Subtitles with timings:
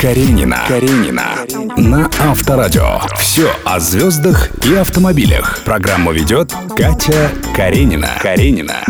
[0.00, 0.64] Каренина.
[0.68, 1.24] Каренина.
[1.76, 3.00] На Авторадио.
[3.18, 5.60] Все о звездах и автомобилях.
[5.64, 8.10] Программу ведет Катя Каренина.
[8.20, 8.84] Каренина.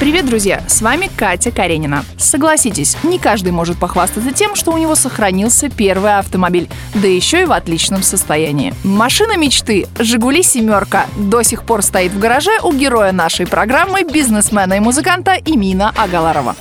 [0.00, 0.62] Привет, друзья!
[0.66, 2.04] С вами Катя Каренина.
[2.16, 7.44] Согласитесь, не каждый может похвастаться тем, что у него сохранился первый автомобиль, да еще и
[7.44, 8.74] в отличном состоянии.
[8.82, 14.74] Машина мечты «Жигули семерка» до сих пор стоит в гараже у героя нашей программы, бизнесмена
[14.74, 16.56] и музыканта Имина Агаларова.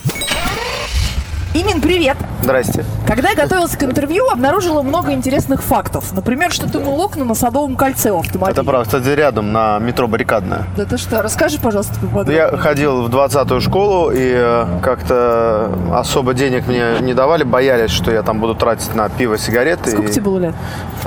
[1.54, 2.16] Имин, привет!
[2.42, 2.86] Здрасте.
[3.06, 6.14] Когда я готовилась к интервью, обнаружила много интересных фактов.
[6.14, 8.54] Например, что ты мыл окна на Садовом кольце у автомобиля.
[8.54, 10.64] Это правда, кстати, рядом, на метро Баррикадная.
[10.78, 12.38] Да ты что, расскажи, пожалуйста, поподробнее.
[12.52, 18.12] Я ходил в 20-ю школу, и э, как-то особо денег мне не давали, боялись, что
[18.12, 19.92] я там буду тратить на пиво, сигареты.
[19.92, 20.56] Сколько и- тебе было лет?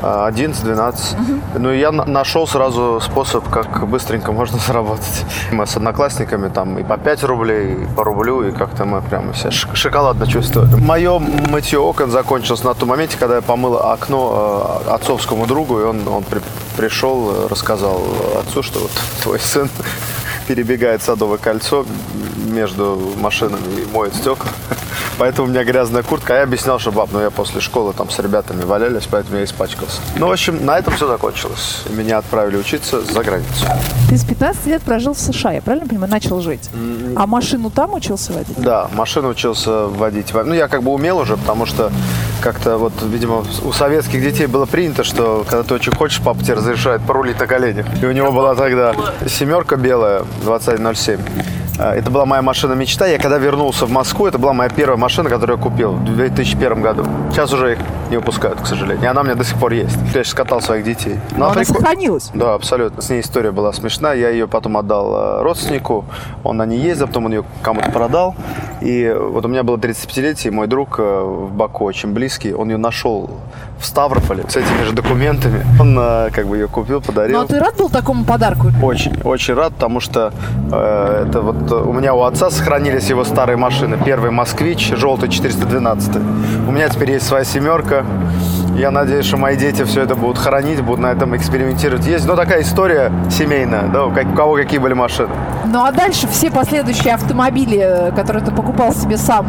[0.02, 1.16] А, 11-12.
[1.59, 5.24] Ну, я на- нашел сразу способ, как быстренько можно заработать.
[5.52, 9.33] Мы с одноклассниками там и по 5 рублей, и по рублю, и как-то мы прямо
[9.33, 10.74] все шоколадно чувствовали.
[10.80, 15.85] Мое мытье окон закончилось на том моменте, когда я помыл окно э, отцовскому другу, и
[15.85, 16.43] он, он при-
[16.77, 18.02] пришел, э, рассказал
[18.40, 18.90] отцу, что вот
[19.23, 19.71] твой сын
[20.49, 21.87] перебегает садовое кольцо
[22.55, 24.51] между машинами и моет стекла.
[25.19, 26.35] Поэтому у меня грязная куртка.
[26.35, 29.45] А я объяснял, что баб, ну я после школы там с ребятами валялись, поэтому я
[29.45, 30.01] испачкался.
[30.16, 31.83] Ну, в общем, на этом все закончилось.
[31.91, 33.66] Меня отправили учиться за границу.
[34.09, 36.69] Ты с 15 лет прожил в США, я правильно понимаю, начал жить?
[37.16, 38.57] А машину там учился водить?
[38.59, 40.33] Да, машину учился водить.
[40.33, 41.93] Ну, я как бы умел уже, потому что
[42.41, 46.55] как-то вот, видимо, у советских детей было принято, что когда ты очень хочешь, папа тебе
[46.55, 47.87] разрешает порулить на коленях.
[48.02, 48.95] И у него была тогда
[49.29, 51.21] семерка белая, 2107.
[51.79, 53.07] А, Это была моя машина мечта.
[53.07, 56.83] Я когда вернулся в Москву, это была моя первая машина, которую я купил в 2001
[56.83, 57.05] году.
[57.33, 57.79] Сейчас уже их
[58.11, 59.03] не выпускают, к сожалению.
[59.03, 59.97] И она у меня до сих пор есть.
[60.15, 61.19] Я сейчас катал своих детей.
[61.33, 62.30] Ну, Но а она прикол- сохранилась.
[62.35, 63.02] да, абсолютно.
[63.02, 64.15] С ней история была смешная.
[64.17, 66.05] Я ее потом отдал э, родственнику.
[66.45, 68.37] Он на ней ездил, потом он ее кому-то продал.
[68.81, 72.71] И вот у меня было 35-летие, и мой друг э, в Баку, очень близкий, он
[72.71, 73.31] ее нашел
[73.78, 75.65] в Ставрополе с этими же документами.
[75.81, 77.39] Он э, как бы ее купил, подарил.
[77.39, 78.69] Ну а ты рад был такому подарку?
[78.83, 80.33] Очень, очень рад, потому что
[80.71, 83.99] э, это вот э, у меня у отца сохранились его старые машины.
[84.05, 86.17] Первый москвич, желтый 412.
[86.69, 88.05] У меня теперь есть своя семерка.
[88.77, 92.07] Я надеюсь, что мои дети все это будут хранить, будут на этом экспериментировать.
[92.07, 95.29] Есть, ну, такая история семейная, да, как- у кого какие были машины.
[95.67, 99.47] Ну а дальше все последующие автомобили, э, которые ты покупал себе сам,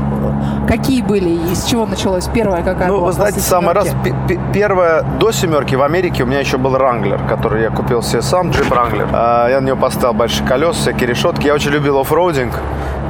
[0.68, 2.28] какие были и с чего началось?
[2.34, 4.10] Первая какая Ну, была вы знаете, самый раз, «семерки»?
[4.28, 8.02] пе- пе- первое, до семерки в Америке у меня еще был Ранглер, который я купил
[8.04, 9.08] себе сам, джип Ранглер.
[9.12, 11.46] Я на него поставил большие колеса, всякие решетки.
[11.48, 12.54] Я очень любил оффроудинг.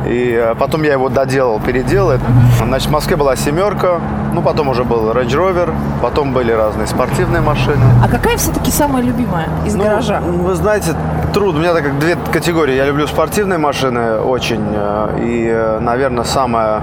[0.07, 2.19] И э, потом я его доделал, переделал.
[2.63, 3.99] Значит, в Москве была семерка,
[4.35, 7.81] ну, потом уже был Range Rover, потом были разные спортивные машины.
[8.03, 10.19] А какая все-таки самая любимая из Ну, гаража?
[10.21, 10.93] Вы знаете,
[11.33, 11.59] трудно.
[11.59, 12.75] У меня так как две категории.
[12.75, 14.61] Я люблю спортивные машины очень.
[14.75, 16.81] э, И, наверное, самая,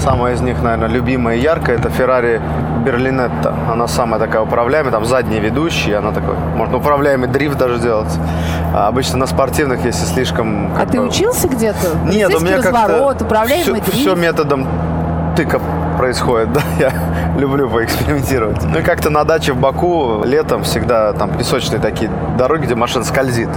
[0.00, 2.40] самая из них, наверное, любимая и яркая, это Ferrari
[2.84, 3.54] Berlinetta.
[3.70, 8.12] Она самая такая управляемая, там задний ведущий, она такой, можно управляемый дрифт даже делать.
[8.74, 10.72] А обычно на спортивных, если слишком...
[10.74, 11.96] А как ты бы, учился где-то?
[12.04, 12.82] Нет, у меня как-то...
[12.82, 13.98] разворот, управляемый дрифт?
[13.98, 14.66] все, методом
[15.36, 15.60] тыка
[15.98, 16.92] происходит, да, я
[17.38, 18.62] люблю поэкспериментировать.
[18.64, 23.04] Ну и как-то на даче в Баку летом всегда там песочные такие дороги, где машина
[23.04, 23.50] скользит.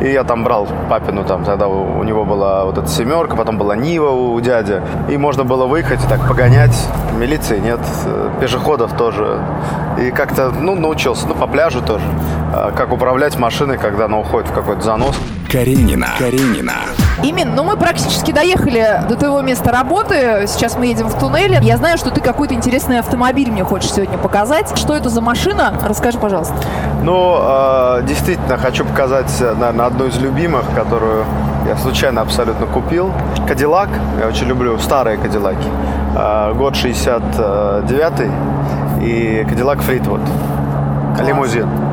[0.00, 3.58] И я там брал папину, там тогда у, у него была вот эта семерка, потом
[3.58, 4.82] была Нива у дяди.
[5.08, 6.76] И можно было выехать и так погонять.
[7.18, 9.38] Милиции нет, э, пешеходов тоже.
[10.00, 12.04] И как-то, ну, научился, ну, по пляжу тоже.
[12.52, 15.16] А, Как управлять машиной, когда она уходит в какой-то занос.
[15.50, 16.08] Каренина.
[16.18, 16.74] Каренина.
[17.22, 20.44] Именно, ну мы практически доехали до твоего места работы.
[20.46, 21.58] Сейчас мы едем в туннеле.
[21.62, 24.76] Я знаю, что ты какой-то интересный автомобиль мне хочешь сегодня показать.
[24.78, 25.74] Что это за машина?
[25.84, 26.54] Расскажи, пожалуйста.
[27.02, 31.26] Ну, э, действительно, хочу показать, наверное, одну из любимых, которую
[31.66, 33.12] я случайно абсолютно купил.
[33.46, 33.90] Кадиллак.
[34.18, 35.68] Я очень люблю старые Кадиллаки.
[36.16, 38.30] Э, год 69
[39.02, 40.20] и Кадиллак Fleetwood.
[41.26, 41.89] Лимузин.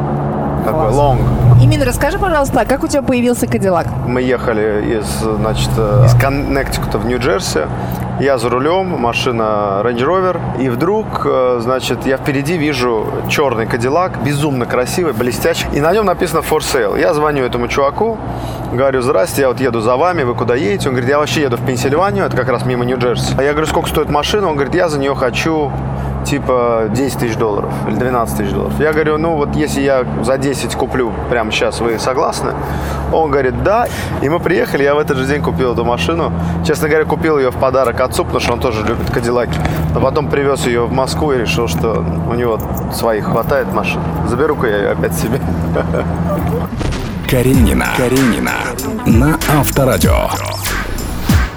[0.65, 1.21] Такой, long.
[1.61, 3.87] Именно расскажи, пожалуйста, как у тебя появился Кадиллак?
[4.05, 7.61] Мы ехали из, значит, э, из Коннектикута в Нью-Джерси.
[8.19, 10.39] Я за рулем, машина Range Rover.
[10.59, 15.67] И вдруг, э, значит, я впереди вижу черный Кадиллак, безумно красивый, блестящий.
[15.73, 16.99] И на нем написано For Sale.
[16.99, 18.17] Я звоню этому чуваку,
[18.73, 20.89] говорю, здрасте, я вот еду за вами, вы куда едете?
[20.89, 23.35] Он говорит, я вообще еду в Пенсильванию, это как раз мимо Нью-Джерси.
[23.37, 24.47] А я говорю, сколько стоит машина?
[24.47, 25.71] Он говорит, я за нее хочу
[26.29, 28.73] типа 10 тысяч долларов или 12 тысяч долларов.
[28.79, 32.51] Я говорю, ну вот если я за 10 куплю прямо сейчас, вы согласны?
[33.11, 33.87] Он говорит, да.
[34.21, 36.31] И мы приехали, я в этот же день купил эту машину.
[36.65, 39.59] Честно говоря, купил ее в подарок отцу, потому что он тоже любит Кадиллаки.
[39.93, 42.59] Но потом привез ее в Москву и решил, что у него
[42.93, 44.01] своих хватает машин.
[44.27, 45.39] Заберу-ка я ее опять себе.
[47.29, 47.87] Каренина.
[47.97, 48.53] Каренина.
[49.05, 50.29] На Авторадио.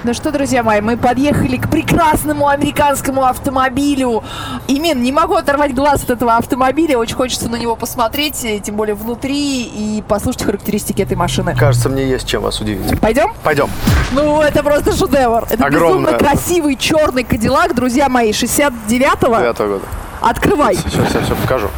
[0.03, 4.23] Ну что, друзья мои, мы подъехали к прекрасному американскому автомобилю.
[4.67, 6.97] Имин, не могу оторвать глаз от этого автомобиля.
[6.97, 11.55] Очень хочется на него посмотреть, тем более внутри, и послушать характеристики этой машины.
[11.55, 12.99] Кажется, мне есть чем вас удивить.
[12.99, 13.31] Пойдем?
[13.43, 13.69] Пойдем.
[14.11, 15.45] Ну, это просто шедевр.
[15.47, 16.13] Это Огромное.
[16.13, 19.37] безумно красивый черный Кадиллак, друзья мои, 69-го.
[19.37, 19.85] 9 года.
[20.19, 20.77] Открывай.
[20.77, 21.69] Сейчас я все покажу.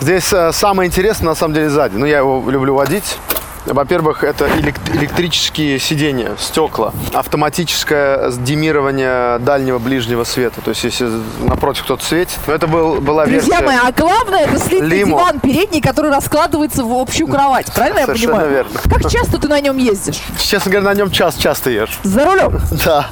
[0.00, 1.96] Здесь э, самое интересное, на самом деле, сзади.
[1.96, 3.18] Ну, я его люблю водить.
[3.66, 10.60] Во-первых, это элек- электрические сиденья, стекла, автоматическое демирование дальнего ближнего света.
[10.60, 11.08] То есть, если
[11.40, 13.66] напротив кто-то светит, ну, это был, была Друзья версия...
[13.66, 15.10] мои, а главное, это слитный Лимо.
[15.18, 17.72] диван передний, который раскладывается в общую кровать.
[17.74, 18.50] Правильно я Совершенно понимаю?
[18.52, 18.80] верно.
[18.88, 20.20] Как часто ты на нем ездишь?
[20.38, 21.98] Честно говоря, на нем час часто ешь.
[22.02, 22.60] За рулем.
[22.84, 23.06] Да.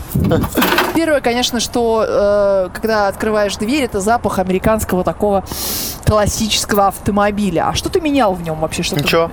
[0.95, 5.43] Первое, конечно, что э, когда открываешь дверь, это запах американского такого
[6.07, 7.69] классического автомобиля.
[7.69, 8.83] А что ты менял в нем вообще?
[8.83, 9.31] Что Ничего.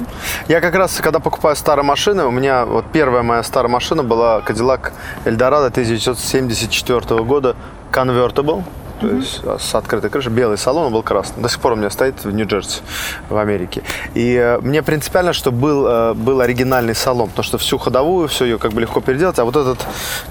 [0.48, 4.40] Я как раз, когда покупаю старые машины, у меня вот первая моя старая машина была
[4.40, 4.92] Cadillac
[5.26, 7.56] Eldorado 1974 года
[7.92, 8.64] Convertible.
[9.02, 11.42] То есть а, с открытой крышей, белый салон, он был красный.
[11.42, 12.82] До сих пор у меня стоит в Нью-Джерси,
[13.30, 13.82] в Америке.
[14.14, 18.46] И э, мне принципиально, что был, э, был оригинальный салон, потому что всю ходовую, все
[18.46, 19.80] ее как бы легко переделать, а вот этот,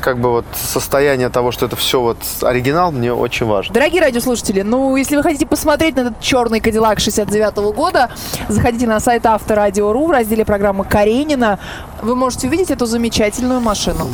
[0.01, 3.75] как бы вот состояние того, что это все вот оригинал, мне очень важно.
[3.75, 8.09] Дорогие радиослушатели, ну, если вы хотите посмотреть на этот черный Кадиллак 69 года,
[8.49, 11.59] заходите на сайт Авторадио.ру в разделе программы Каренина.
[12.03, 14.07] Вы можете увидеть эту замечательную машину.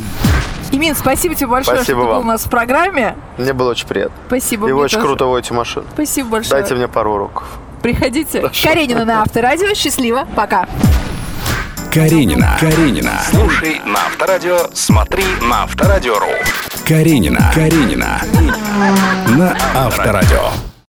[0.71, 3.15] Имин, спасибо тебе большое, Спасибо что ты был у нас в программе.
[3.37, 4.15] Мне было очень приятно.
[4.27, 4.67] Спасибо.
[4.67, 5.07] И вы очень тоже.
[5.07, 5.85] круто водите машину.
[5.93, 6.61] Спасибо большое.
[6.61, 7.45] Дайте мне пару уроков.
[7.81, 8.49] Приходите.
[8.63, 9.73] Каренина на Авторадио.
[9.73, 10.27] Счастливо.
[10.35, 10.67] Пока.
[11.93, 12.57] Каренина.
[12.59, 13.13] Каренина.
[13.31, 16.27] Слушай на Авторадио, смотри на Авторадио.ру.
[16.85, 17.51] Каренина.
[17.55, 18.21] Каренина.
[19.35, 20.51] На Авторадио.